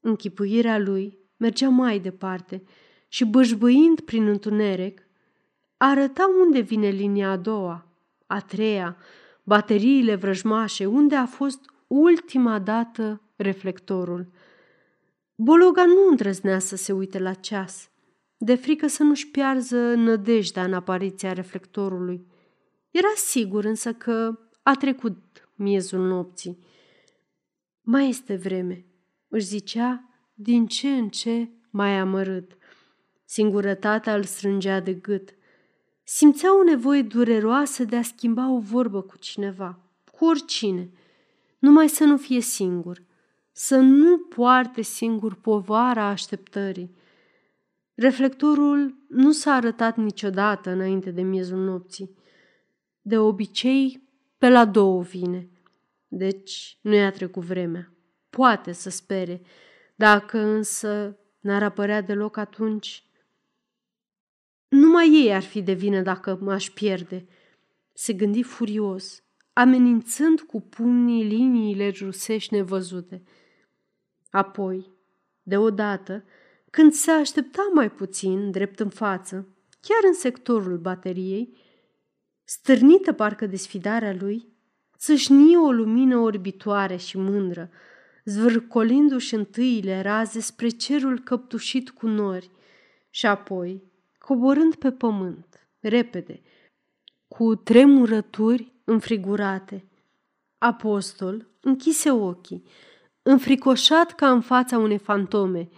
Închipuirea 0.00 0.78
lui 0.78 1.18
mergea 1.36 1.68
mai 1.68 1.98
departe 1.98 2.62
și 3.08 3.24
bășbăind 3.24 4.00
prin 4.00 4.26
întuneric, 4.26 5.06
arăta 5.76 6.26
unde 6.44 6.60
vine 6.60 6.88
linia 6.88 7.30
a 7.30 7.36
doua, 7.36 7.86
a 8.26 8.40
treia, 8.40 8.96
bateriile 9.42 10.14
vrăjmașe, 10.14 10.86
unde 10.86 11.14
a 11.14 11.26
fost 11.26 11.60
ultima 11.86 12.58
dată 12.58 13.22
reflectorul. 13.36 14.32
Bologa 15.34 15.84
nu 15.84 16.08
îndrăznea 16.10 16.58
să 16.58 16.76
se 16.76 16.92
uite 16.92 17.18
la 17.18 17.34
ceas– 17.34 17.90
de 18.38 18.54
frică 18.54 18.86
să 18.86 19.02
nu-și 19.02 19.28
piarză 19.28 19.94
nădejdea 19.94 20.64
în 20.64 20.74
apariția 20.74 21.32
reflectorului. 21.32 22.26
Era 22.90 23.12
sigur 23.16 23.64
însă 23.64 23.92
că 23.92 24.38
a 24.62 24.74
trecut 24.74 25.16
miezul 25.54 26.06
nopții. 26.06 26.58
Mai 27.80 28.08
este 28.08 28.36
vreme, 28.36 28.86
își 29.28 29.46
zicea 29.46 30.05
din 30.38 30.66
ce 30.66 30.88
în 30.88 31.08
ce 31.08 31.48
mai 31.70 31.98
amărât. 31.98 32.56
Singurătatea 33.24 34.14
îl 34.14 34.22
strângea 34.22 34.80
de 34.80 34.92
gât. 34.92 35.34
Simțea 36.02 36.58
o 36.58 36.62
nevoie 36.62 37.02
dureroasă 37.02 37.84
de 37.84 37.96
a 37.96 38.02
schimba 38.02 38.50
o 38.50 38.58
vorbă 38.58 39.02
cu 39.02 39.18
cineva, 39.18 39.78
cu 40.12 40.24
oricine, 40.24 40.90
numai 41.58 41.88
să 41.88 42.04
nu 42.04 42.16
fie 42.16 42.40
singur, 42.40 43.02
să 43.52 43.76
nu 43.76 44.18
poarte 44.18 44.82
singur 44.82 45.34
povara 45.34 46.04
așteptării. 46.04 46.94
Reflectorul 47.94 49.06
nu 49.08 49.32
s-a 49.32 49.52
arătat 49.52 49.96
niciodată 49.96 50.70
înainte 50.70 51.10
de 51.10 51.22
miezul 51.22 51.58
nopții. 51.58 52.16
De 53.00 53.18
obicei, 53.18 54.08
pe 54.38 54.48
la 54.48 54.64
două 54.64 55.02
vine. 55.02 55.48
Deci 56.08 56.78
nu 56.80 56.94
i-a 56.94 57.10
trecut 57.10 57.42
vremea. 57.42 57.92
Poate 58.30 58.72
să 58.72 58.90
spere. 58.90 59.42
Dacă 59.98 60.38
însă 60.38 61.18
n-ar 61.40 61.62
apărea 61.62 62.00
deloc 62.00 62.36
atunci, 62.36 63.04
numai 64.68 65.10
ei 65.12 65.34
ar 65.34 65.42
fi 65.42 65.62
de 65.62 65.72
vină 65.72 66.00
dacă 66.00 66.38
m-aș 66.40 66.70
pierde. 66.70 67.26
Se 67.92 68.12
gândi 68.12 68.42
furios, 68.42 69.24
amenințând 69.52 70.40
cu 70.40 70.60
pumnii 70.60 71.24
liniile 71.24 71.88
rusești 71.88 72.54
nevăzute. 72.54 73.22
Apoi, 74.30 74.92
deodată, 75.42 76.24
când 76.70 76.92
se 76.92 77.10
aștepta 77.10 77.70
mai 77.74 77.90
puțin, 77.90 78.50
drept 78.50 78.80
în 78.80 78.88
față, 78.88 79.48
chiar 79.80 79.98
în 80.06 80.14
sectorul 80.14 80.78
bateriei, 80.78 81.56
stârnită 82.44 83.12
parcă 83.12 83.46
de 83.46 83.56
sfidarea 83.56 84.16
lui, 84.20 84.48
țâșni 84.98 85.56
o 85.56 85.70
lumină 85.70 86.16
orbitoare 86.16 86.96
și 86.96 87.18
mândră, 87.18 87.70
zvârcolindu-și 88.26 89.34
întâiile 89.34 90.00
raze 90.00 90.40
spre 90.40 90.68
cerul 90.68 91.18
căptușit 91.18 91.90
cu 91.90 92.06
nori 92.06 92.50
și 93.10 93.26
apoi, 93.26 93.82
coborând 94.18 94.74
pe 94.74 94.92
pământ, 94.92 95.68
repede, 95.80 96.42
cu 97.28 97.54
tremurături 97.54 98.72
înfrigurate. 98.84 99.84
Apostol 100.58 101.46
închise 101.60 102.10
ochii, 102.10 102.62
înfricoșat 103.22 104.12
ca 104.14 104.30
în 104.30 104.40
fața 104.40 104.78
unei 104.78 104.98
fantome, 104.98 105.68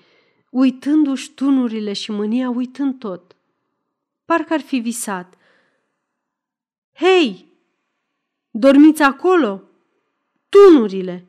uitându-și 0.51 1.31
tunurile 1.31 1.93
și 1.93 2.11
mânia 2.11 2.51
uitând 2.51 2.99
tot. 2.99 3.37
Parcă 4.25 4.53
ar 4.53 4.61
fi 4.61 4.79
visat. 4.79 5.35
Hei! 6.95 7.53
Dormiți 8.51 9.03
acolo? 9.03 9.63
Tunurile! 10.49 11.29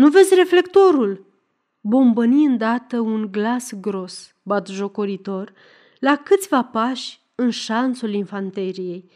Nu 0.00 0.08
vezi 0.08 0.34
reflectorul? 0.34 1.26
Bombăni 1.80 2.44
îndată 2.44 3.00
un 3.00 3.30
glas 3.30 3.72
gros, 3.80 4.34
batjocoritor, 4.42 5.52
la 5.98 6.16
câțiva 6.16 6.64
pași 6.64 7.20
în 7.34 7.50
șanțul 7.50 8.12
infanteriei. 8.12 9.10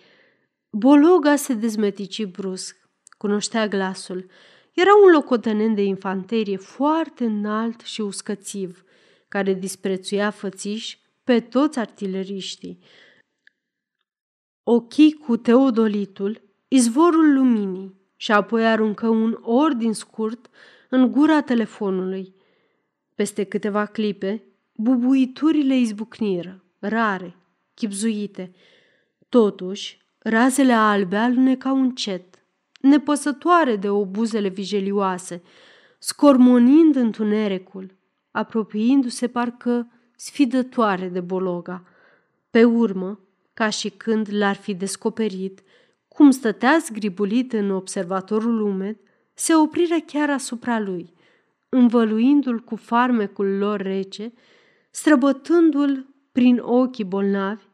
Bologa 0.70 1.36
se 1.36 1.54
dezmetici 1.54 2.24
brusc. 2.24 2.76
Cunoștea 3.18 3.68
glasul. 3.68 4.26
Era 4.72 4.90
un 5.04 5.12
locotenent 5.12 5.74
de 5.74 5.82
infanterie 5.82 6.56
foarte 6.56 7.24
înalt 7.24 7.80
și 7.80 8.00
uscățiv, 8.00 8.84
care 9.28 9.52
disprețuia 9.54 10.30
fățiș 10.30 10.96
pe 11.22 11.40
toți 11.40 11.78
artileriștii. 11.78 12.78
Ochii 14.62 15.12
cu 15.12 15.36
teodolitul, 15.36 16.40
izvorul 16.68 17.34
luminii, 17.34 18.02
și 18.16 18.32
apoi 18.32 18.66
aruncă 18.66 19.08
un 19.08 19.38
ordin 19.42 19.92
scurt 19.92 20.50
în 20.94 21.12
gura 21.12 21.40
telefonului. 21.40 22.34
Peste 23.14 23.44
câteva 23.44 23.86
clipe, 23.86 24.42
bubuiturile 24.72 25.76
izbucniră, 25.76 26.64
rare, 26.78 27.36
chipzuite. 27.74 28.54
Totuși, 29.28 29.98
razele 30.18 30.72
albe 30.72 31.16
alunecau 31.16 31.80
încet, 31.80 32.44
nepăsătoare 32.80 33.76
de 33.76 33.88
obuzele 33.88 34.48
vijelioase, 34.48 35.42
scormonind 35.98 36.96
întunericul, 36.96 37.96
apropiindu-se 38.30 39.28
parcă 39.28 39.92
sfidătoare 40.16 41.08
de 41.08 41.20
bologa. 41.20 41.84
Pe 42.50 42.64
urmă, 42.64 43.20
ca 43.54 43.68
și 43.68 43.90
când 43.90 44.28
l-ar 44.30 44.56
fi 44.56 44.74
descoperit, 44.74 45.62
cum 46.08 46.30
stătea 46.30 46.78
zgribulit 46.80 47.52
în 47.52 47.70
observatorul 47.70 48.60
umed, 48.60 48.96
se 49.34 49.54
opriră 49.54 49.96
chiar 50.06 50.30
asupra 50.30 50.80
lui, 50.80 51.12
învăluindu-l 51.68 52.60
cu 52.60 52.76
farmecul 52.76 53.58
lor 53.58 53.80
rece, 53.80 54.32
străbătându-l 54.90 56.14
prin 56.32 56.58
ochii 56.58 57.04
bolnavi, 57.04 57.64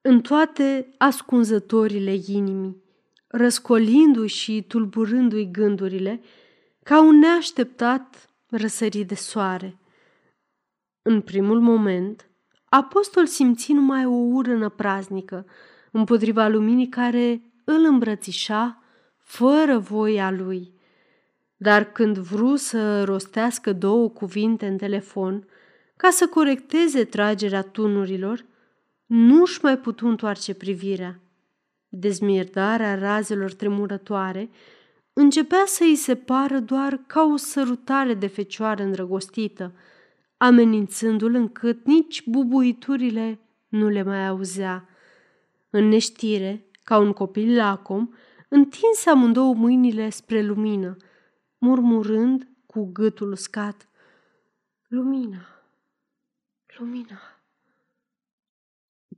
în 0.00 0.20
toate 0.20 0.94
ascunzătorile 0.98 2.14
inimii, 2.26 2.82
răscolindu-și 3.26 4.36
și 4.36 4.64
tulburându-i 4.68 5.50
gândurile, 5.50 6.20
ca 6.82 7.00
un 7.00 7.18
neașteptat 7.18 8.30
răsărit 8.46 9.08
de 9.08 9.14
soare. 9.14 9.78
În 11.02 11.20
primul 11.20 11.60
moment, 11.60 12.30
apostol 12.68 13.26
simți 13.26 13.72
numai 13.72 14.04
o 14.04 14.14
urână 14.14 14.68
praznică 14.68 15.46
împotriva 15.92 16.48
luminii 16.48 16.88
care 16.88 17.42
îl 17.64 17.84
îmbrățișa 17.84 18.82
fără 19.26 19.78
voia 19.78 20.30
lui. 20.30 20.72
Dar 21.56 21.92
când 21.92 22.18
vru 22.18 22.56
să 22.56 23.04
rostească 23.04 23.72
două 23.72 24.08
cuvinte 24.08 24.66
în 24.66 24.76
telefon, 24.76 25.48
ca 25.96 26.10
să 26.10 26.26
corecteze 26.26 27.04
tragerea 27.04 27.62
tunurilor, 27.62 28.44
nu-și 29.06 29.58
mai 29.62 29.78
putu 29.78 30.06
întoarce 30.06 30.54
privirea. 30.54 31.20
Dezmierdarea 31.88 32.94
razelor 32.98 33.52
tremurătoare 33.52 34.50
începea 35.12 35.62
să 35.66 35.84
îi 35.84 35.96
se 35.96 36.14
pară 36.14 36.58
doar 36.58 37.00
ca 37.06 37.22
o 37.22 37.36
sărutare 37.36 38.14
de 38.14 38.26
fecioară 38.26 38.82
îndrăgostită, 38.82 39.72
amenințându-l 40.36 41.34
încât 41.34 41.86
nici 41.86 42.26
bubuiturile 42.26 43.38
nu 43.68 43.88
le 43.88 44.02
mai 44.02 44.26
auzea. 44.26 44.88
În 45.70 45.88
neștire, 45.88 46.64
ca 46.82 46.98
un 46.98 47.12
copil 47.12 47.56
lacom, 47.56 48.08
întinse 48.48 49.10
amândouă 49.10 49.54
mâinile 49.54 50.08
spre 50.08 50.42
lumină, 50.42 50.96
murmurând 51.58 52.48
cu 52.66 52.84
gâtul 52.92 53.30
uscat. 53.30 53.88
Lumina, 54.88 55.46
lumina. 56.78 57.20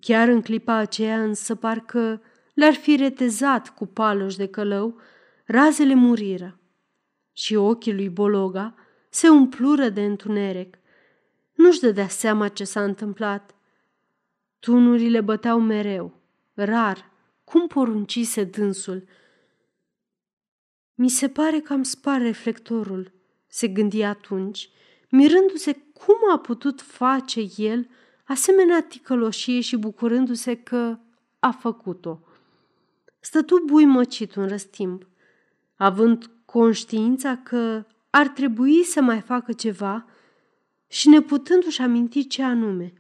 Chiar 0.01 0.29
în 0.29 0.43
clipa 0.43 0.75
aceea 0.75 1.23
însă 1.23 1.55
parcă 1.55 2.23
le-ar 2.55 2.75
fi 2.75 2.97
retezat 2.97 3.75
cu 3.75 3.87
paloș 3.87 4.37
de 4.37 4.47
călău, 4.47 5.01
razele 5.45 5.95
muriră 5.95 6.59
și 7.33 7.55
ochii 7.55 7.95
lui 7.95 8.09
Bologa 8.09 8.75
se 9.09 9.29
umplură 9.29 9.89
de 9.89 10.05
întuneric. 10.05 10.79
Nu-și 11.55 11.81
dădea 11.81 12.09
seama 12.09 12.49
ce 12.49 12.65
s-a 12.65 12.85
întâmplat. 12.85 13.55
Tunurile 14.59 15.21
băteau 15.21 15.61
mereu, 15.61 16.21
rar, 16.55 17.11
cum 17.49 17.67
poruncise 17.67 18.45
dânsul. 18.45 19.05
Mi 20.95 21.09
se 21.09 21.29
pare 21.29 21.61
că 21.61 21.73
am 21.73 21.83
spart 21.83 22.23
reflectorul, 22.23 23.13
se 23.47 23.69
gândi 23.69 24.03
atunci, 24.03 24.71
mirându-se 25.11 25.73
cum 25.73 26.17
a 26.33 26.39
putut 26.39 26.81
face 26.81 27.41
el 27.57 27.89
asemenea 28.25 28.83
ticăloșie 28.83 29.61
și 29.61 29.77
bucurându-se 29.77 30.57
că 30.57 30.99
a 31.39 31.51
făcut-o. 31.51 32.21
Stătu 33.21 33.63
buimăcit 33.67 34.35
un 34.35 34.49
răstimp, 34.49 35.07
având 35.77 36.31
conștiința 36.45 37.37
că 37.37 37.87
ar 38.11 38.29
trebui 38.29 38.85
să 38.85 39.01
mai 39.01 39.21
facă 39.21 39.53
ceva 39.53 40.07
și 40.87 41.09
neputându-și 41.09 41.81
aminti 41.81 42.27
ce 42.27 42.43
anume. 42.43 42.93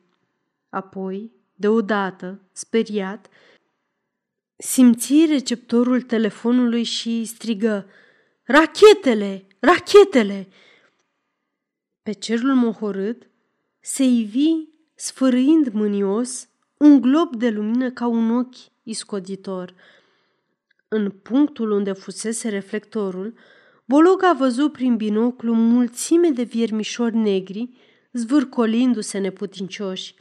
Apoi, 0.68 1.32
deodată, 1.54 2.40
speriat, 2.52 3.28
simți 4.58 5.24
receptorul 5.28 6.02
telefonului 6.02 6.82
și 6.82 7.24
strigă 7.24 7.86
Rachetele! 8.42 9.46
Rachetele! 9.58 10.48
Pe 12.02 12.12
cerul 12.12 12.54
mohorât 12.54 13.22
se 13.80 14.04
ivi, 14.04 14.66
sfârâind 14.94 15.68
mânios, 15.68 16.48
un 16.76 17.00
glob 17.00 17.36
de 17.36 17.50
lumină 17.50 17.90
ca 17.90 18.06
un 18.06 18.30
ochi 18.30 18.56
iscoditor. 18.82 19.74
În 20.88 21.10
punctul 21.10 21.70
unde 21.70 21.92
fusese 21.92 22.48
reflectorul, 22.48 23.34
Bolog 23.84 24.22
a 24.22 24.32
văzut 24.32 24.72
prin 24.72 24.96
binoclu 24.96 25.54
mulțime 25.54 26.28
de 26.28 26.42
viermișori 26.42 27.16
negri 27.16 27.70
zvârcolindu-se 28.12 29.18
neputincioși. 29.18 30.14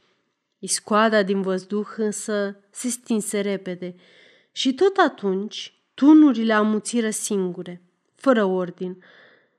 Iscoada 0.59 1.23
din 1.23 1.41
văzduh 1.41 1.87
însă 1.97 2.57
se 2.71 2.89
stinse 2.89 3.39
repede 3.39 3.95
și 4.57 4.73
tot 4.73 4.97
atunci 4.97 5.73
tunurile 5.93 6.53
amuțiră 6.53 7.09
singure, 7.09 7.81
fără 8.15 8.43
ordin, 8.43 9.03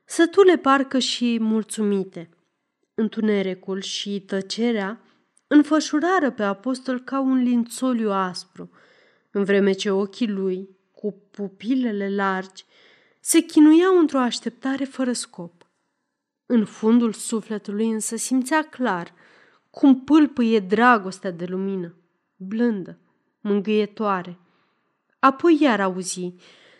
sătule 0.05 0.57
parcă 0.57 0.99
și 0.99 1.37
mulțumite. 1.41 2.29
Întunericul 2.93 3.81
și 3.81 4.19
tăcerea 4.19 5.01
înfășurară 5.47 6.31
pe 6.31 6.43
apostol 6.43 6.99
ca 6.99 7.19
un 7.19 7.43
lințoliu 7.43 8.11
aspru, 8.11 8.69
în 9.31 9.43
vreme 9.43 9.71
ce 9.71 9.91
ochii 9.91 10.29
lui, 10.29 10.69
cu 10.91 11.23
pupilele 11.31 12.15
largi, 12.15 12.65
se 13.19 13.39
chinuiau 13.39 13.97
într-o 13.97 14.19
așteptare 14.19 14.83
fără 14.83 15.11
scop. 15.11 15.67
În 16.45 16.65
fundul 16.65 17.13
sufletului 17.13 17.89
însă 17.89 18.15
simțea 18.15 18.63
clar 18.63 19.13
cum 19.69 20.03
pâlpâie 20.03 20.59
dragostea 20.59 21.31
de 21.31 21.45
lumină, 21.45 21.95
blândă, 22.35 22.97
mângâietoare. 23.39 24.39
Apoi 25.19 25.57
iar 25.61 25.81
auzi, 25.81 26.33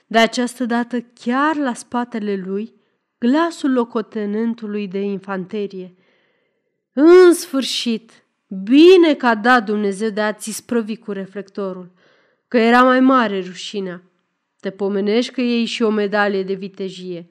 de 0.07 0.17
această 0.17 0.65
dată 0.65 1.01
chiar 1.01 1.55
la 1.55 1.73
spatele 1.73 2.35
lui, 2.35 2.73
glasul 3.17 3.71
locotenentului 3.71 4.87
de 4.87 4.99
infanterie. 4.99 5.95
În 6.93 7.33
sfârșit, 7.33 8.23
bine 8.47 9.13
că 9.13 9.25
a 9.25 9.35
dat 9.35 9.65
Dumnezeu 9.65 10.09
de 10.09 10.21
a-ți 10.21 10.51
sprăvi 10.51 10.97
cu 10.97 11.11
reflectorul, 11.11 11.91
că 12.47 12.57
era 12.57 12.83
mai 12.83 12.99
mare 12.99 13.41
rușinea. 13.41 14.03
Te 14.59 14.69
pomenești 14.69 15.33
că 15.33 15.41
iei 15.41 15.65
și 15.65 15.83
o 15.83 15.89
medalie 15.89 16.43
de 16.43 16.53
vitejie, 16.53 17.29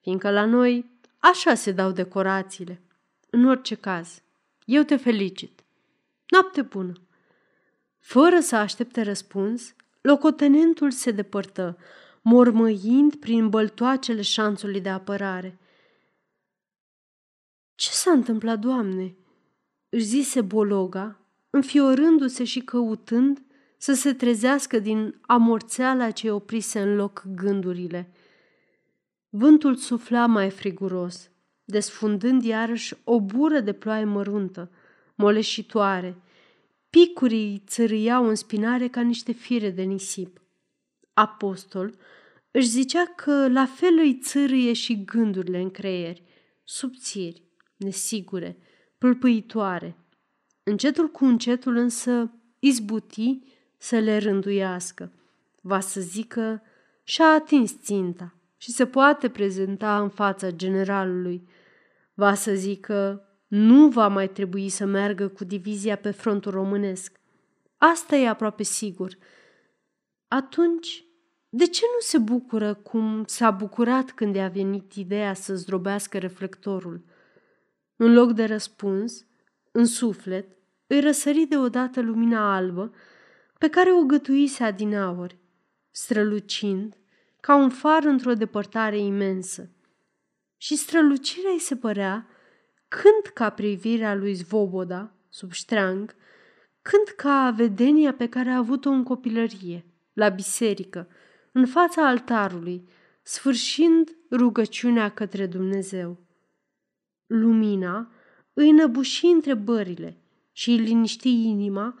fiindcă 0.00 0.30
la 0.30 0.44
noi 0.44 0.90
așa 1.18 1.54
se 1.54 1.72
dau 1.72 1.90
decorațiile. 1.90 2.82
În 3.30 3.48
orice 3.48 3.74
caz, 3.74 4.22
eu 4.64 4.82
te 4.82 4.96
felicit. 4.96 5.64
Noapte 6.28 6.62
bună! 6.62 6.92
Fără 7.98 8.40
să 8.40 8.56
aștepte 8.56 9.02
răspuns, 9.02 9.74
locotenentul 10.06 10.90
se 10.90 11.10
depărtă, 11.10 11.78
mormăind 12.22 13.14
prin 13.14 13.48
băltoacele 13.48 14.22
șanțului 14.22 14.80
de 14.80 14.88
apărare. 14.88 15.58
Ce 17.74 17.88
s-a 17.90 18.10
întâmplat, 18.10 18.58
doamne?" 18.58 19.16
își 19.88 20.04
zise 20.04 20.40
Bologa, 20.40 21.20
înfiorându-se 21.50 22.44
și 22.44 22.60
căutând 22.60 23.42
să 23.76 23.94
se 23.94 24.12
trezească 24.12 24.78
din 24.78 25.18
amorțeala 25.20 26.10
ce 26.10 26.30
oprise 26.30 26.80
în 26.80 26.96
loc 26.96 27.24
gândurile. 27.34 28.12
Vântul 29.28 29.74
sufla 29.74 30.26
mai 30.26 30.50
friguros, 30.50 31.30
desfundând 31.64 32.44
iarăși 32.44 32.94
o 33.04 33.20
bură 33.20 33.60
de 33.60 33.72
ploaie 33.72 34.04
măruntă, 34.04 34.70
moleșitoare. 35.14 36.16
Picurii 36.90 37.62
țărâiau 37.66 38.28
în 38.28 38.34
spinare 38.34 38.88
ca 38.88 39.00
niște 39.00 39.32
fire 39.32 39.70
de 39.70 39.82
nisip. 39.82 40.40
Apostol 41.12 41.94
își 42.50 42.68
zicea 42.68 43.04
că 43.04 43.48
la 43.48 43.66
fel 43.66 43.98
îi 43.98 44.18
țârâie 44.18 44.72
și 44.72 45.04
gândurile 45.04 45.60
în 45.60 45.70
creier, 45.70 46.16
subțiri, 46.64 47.42
nesigure, 47.76 48.58
pâlpâitoare. 48.98 49.96
Încetul 50.62 51.08
cu 51.08 51.24
încetul 51.24 51.76
însă 51.76 52.30
izbuti 52.58 53.38
să 53.76 53.98
le 53.98 54.18
rânduiască. 54.18 55.12
Va 55.60 55.80
să 55.80 56.00
zică 56.00 56.62
și-a 57.02 57.26
atins 57.26 57.80
ținta 57.82 58.34
și 58.56 58.70
se 58.70 58.86
poate 58.86 59.28
prezenta 59.28 60.00
în 60.00 60.08
fața 60.08 60.50
generalului. 60.50 61.48
Va 62.14 62.34
să 62.34 62.54
zică 62.54 63.25
nu 63.46 63.88
va 63.88 64.08
mai 64.08 64.28
trebui 64.28 64.68
să 64.68 64.84
meargă 64.84 65.28
cu 65.28 65.44
divizia 65.44 65.96
pe 65.96 66.10
frontul 66.10 66.52
românesc. 66.52 67.20
Asta 67.76 68.16
e 68.16 68.28
aproape 68.28 68.62
sigur. 68.62 69.18
Atunci, 70.28 71.04
de 71.48 71.66
ce 71.66 71.82
nu 71.94 72.00
se 72.00 72.18
bucură 72.18 72.74
cum 72.74 73.24
s-a 73.26 73.50
bucurat 73.50 74.10
când 74.10 74.34
i-a 74.34 74.48
venit 74.48 74.92
ideea 74.92 75.34
să 75.34 75.54
zdrobească 75.54 76.18
reflectorul? 76.18 77.04
În 77.96 78.12
loc 78.12 78.32
de 78.32 78.44
răspuns, 78.44 79.26
în 79.72 79.84
suflet, 79.84 80.48
îi 80.86 81.00
răsări 81.00 81.46
deodată 81.46 82.00
lumina 82.00 82.54
albă 82.54 82.94
pe 83.58 83.68
care 83.68 83.92
o 83.92 84.02
gătuise 84.02 84.64
adinaori, 84.64 85.38
strălucind 85.90 86.96
ca 87.40 87.56
un 87.56 87.68
far 87.68 88.04
într-o 88.04 88.34
depărtare 88.34 88.98
imensă. 88.98 89.70
Și 90.56 90.76
strălucirea 90.76 91.50
îi 91.50 91.58
se 91.58 91.76
părea 91.76 92.26
când 92.88 93.32
ca 93.34 93.50
privirea 93.50 94.14
lui 94.14 94.34
Zvoboda, 94.34 95.12
sub 95.28 95.52
ștreang, 95.52 96.14
când 96.82 97.08
ca 97.16 97.54
vedenia 97.56 98.12
pe 98.14 98.28
care 98.28 98.50
a 98.50 98.56
avut-o 98.56 98.90
în 98.90 99.02
copilărie, 99.02 99.84
la 100.12 100.28
biserică, 100.28 101.08
în 101.52 101.66
fața 101.66 102.08
altarului, 102.08 102.88
sfârșind 103.22 104.16
rugăciunea 104.30 105.08
către 105.08 105.46
Dumnezeu. 105.46 106.18
Lumina 107.26 108.12
îi 108.52 108.70
năbuși 108.70 109.26
întrebările 109.26 110.16
și 110.52 110.70
îi 110.70 110.76
liniști 110.76 111.28
inima 111.28 111.98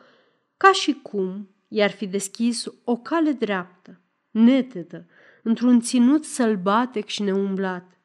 ca 0.56 0.72
și 0.72 0.92
cum 1.02 1.48
i-ar 1.68 1.90
fi 1.90 2.06
deschis 2.06 2.64
o 2.84 2.96
cale 2.96 3.32
dreaptă, 3.32 4.00
netedă, 4.30 5.06
într-un 5.42 5.80
ținut 5.80 6.24
sălbatec 6.24 7.06
și 7.06 7.22
neumblat. 7.22 7.95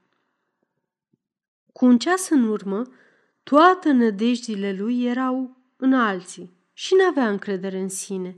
Cu 1.73 1.85
un 1.85 1.97
ceas 1.97 2.29
în 2.29 2.47
urmă, 2.47 2.83
toate 3.43 3.91
nădejdile 3.91 4.73
lui 4.73 5.05
erau 5.05 5.57
în 5.77 5.93
alții 5.93 6.53
și 6.73 6.93
n-avea 6.95 7.29
încredere 7.29 7.79
în 7.79 7.89
sine. 7.89 8.37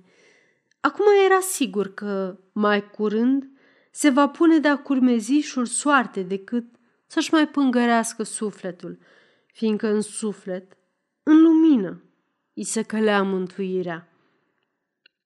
Acum 0.79 1.05
era 1.25 1.39
sigur 1.39 1.93
că, 1.93 2.39
mai 2.51 2.89
curând, 2.89 3.49
se 3.91 4.09
va 4.09 4.29
pune 4.29 4.59
de-a 4.59 4.77
curmezișul 4.77 5.65
soarte 5.65 6.21
decât 6.21 6.65
să-și 7.07 7.33
mai 7.33 7.47
pângărească 7.47 8.23
sufletul, 8.23 8.99
fiindcă 9.45 9.87
în 9.87 10.01
suflet, 10.01 10.77
în 11.23 11.41
lumină, 11.41 12.03
îi 12.53 12.63
se 12.63 12.81
călea 12.81 13.23
mântuirea. 13.23 14.07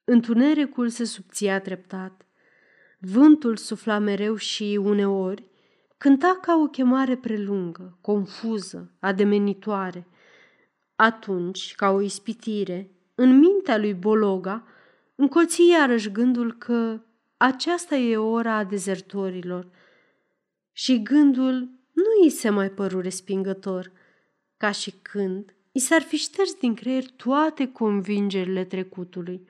Întunericul 0.03 0.89
se 0.89 1.03
subția 1.03 1.61
treptat. 1.61 2.25
Vântul 2.99 3.55
sufla 3.57 3.99
mereu 3.99 4.35
și 4.35 4.79
uneori 4.83 5.49
cânta 5.97 6.39
ca 6.41 6.55
o 6.55 6.67
chemare 6.67 7.15
prelungă, 7.15 7.97
confuză, 8.01 8.91
ademenitoare. 8.99 10.07
Atunci, 10.95 11.75
ca 11.75 11.89
o 11.89 12.01
ispitire, 12.01 12.91
în 13.15 13.37
mintea 13.37 13.77
lui 13.77 13.93
Bologa, 13.93 14.67
încolți 15.15 15.67
iarăși 15.69 16.11
gândul 16.11 16.53
că 16.53 17.01
aceasta 17.37 17.95
e 17.95 18.17
ora 18.17 18.55
a 18.55 18.63
dezertorilor. 18.63 19.67
Și 20.71 21.01
gândul 21.01 21.53
nu 21.93 22.03
îi 22.21 22.29
se 22.29 22.49
mai 22.49 22.69
păru 22.69 22.99
respingător, 22.99 23.91
ca 24.57 24.71
și 24.71 24.91
când 25.01 25.55
i 25.71 25.79
s-ar 25.79 26.01
fi 26.01 26.15
șters 26.15 26.53
din 26.53 26.73
creier 26.73 27.09
toate 27.09 27.71
convingerile 27.71 28.63
trecutului. 28.65 29.47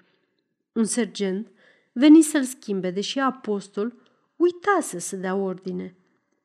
Un 0.74 0.84
sergent 0.84 1.52
veni 1.92 2.22
să-l 2.22 2.44
schimbe, 2.44 2.92
deși 2.92 3.20
apostol 3.20 3.94
uitase 4.36 5.00
să 5.00 5.16
dea 5.16 5.36
ordine. 5.36 5.97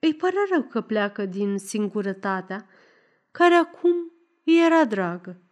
Îi 0.04 0.14
părea 0.14 0.42
rău 0.50 0.62
că 0.62 0.80
pleacă 0.80 1.26
din 1.26 1.58
singurătatea, 1.58 2.68
care 3.30 3.54
acum 3.54 4.12
îi 4.44 4.64
era 4.64 4.84
dragă. 4.84 5.42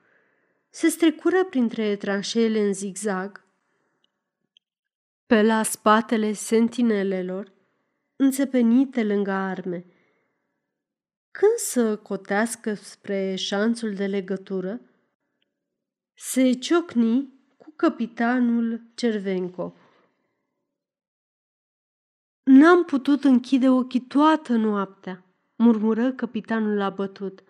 Se 0.70 0.88
strecură 0.88 1.44
printre 1.44 1.96
tranșele 1.96 2.60
în 2.60 2.72
zigzag, 2.72 3.44
pe 5.26 5.42
la 5.42 5.62
spatele 5.62 6.32
sentinelelor, 6.32 7.52
înțepenite 8.16 9.04
lângă 9.04 9.30
arme. 9.30 9.86
Când 11.30 11.56
să 11.56 11.96
cotească 11.96 12.74
spre 12.74 13.34
șanțul 13.34 13.94
de 13.94 14.06
legătură, 14.06 14.80
se 16.14 16.52
ciocni 16.52 17.32
cu 17.56 17.72
capitanul 17.76 18.82
Cervenco. 18.94 19.74
N-am 22.61 22.85
putut 22.85 23.25
închide 23.25 23.68
ochii 23.68 24.01
toată 24.01 24.53
noaptea, 24.53 25.25
murmură 25.57 26.12
capitanul 26.12 26.81
abătut. 26.81 27.42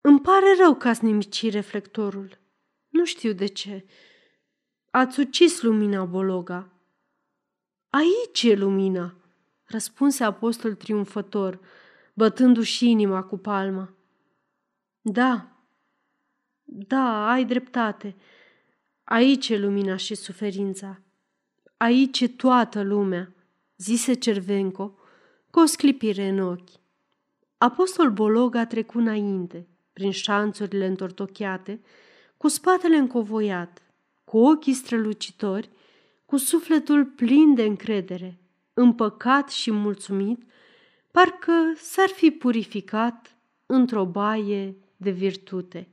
Îmi 0.00 0.20
pare 0.20 0.54
rău 0.58 0.74
că 0.74 0.88
ați 0.88 1.04
nimicit 1.04 1.52
reflectorul. 1.52 2.38
Nu 2.88 3.04
știu 3.04 3.32
de 3.32 3.46
ce. 3.46 3.86
Ați 4.90 5.20
ucis 5.20 5.62
lumina, 5.62 6.04
Bologa. 6.04 6.72
Aici 7.90 8.42
e 8.42 8.54
lumina, 8.54 9.14
răspunse 9.64 10.24
apostol 10.24 10.74
triumfător, 10.74 11.60
bătându-și 12.14 12.90
inima 12.90 13.22
cu 13.22 13.36
palma. 13.36 13.94
Da, 15.00 15.58
da, 16.64 17.30
ai 17.30 17.44
dreptate. 17.44 18.16
Aici 19.04 19.48
e 19.48 19.58
lumina 19.58 19.96
și 19.96 20.14
suferința. 20.14 21.03
Aici 21.84 22.20
e 22.20 22.28
toată 22.28 22.82
lumea, 22.82 23.32
zise 23.76 24.14
Cervenco 24.14 24.94
cu 25.50 25.60
o 25.60 25.64
sclipire 25.64 26.28
în 26.28 26.38
ochi. 26.38 26.70
Apostol 27.58 28.10
Bolog 28.10 28.54
a 28.54 28.66
trecut 28.66 29.00
înainte, 29.00 29.68
prin 29.92 30.10
șanțurile 30.10 30.86
întortocheate, 30.86 31.80
cu 32.36 32.48
spatele 32.48 32.96
încovoiat, 32.96 33.82
cu 34.24 34.38
ochii 34.38 34.72
strălucitori, 34.72 35.70
cu 36.26 36.36
sufletul 36.36 37.04
plin 37.04 37.54
de 37.54 37.62
încredere, 37.62 38.38
împăcat 38.74 39.50
și 39.50 39.70
mulțumit, 39.70 40.42
parcă 41.10 41.72
s-ar 41.76 42.08
fi 42.08 42.30
purificat 42.30 43.36
într-o 43.66 44.04
baie 44.04 44.76
de 44.96 45.10
virtute. 45.10 45.88